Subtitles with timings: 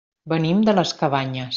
[0.33, 1.49] Venim de les Cabanyes.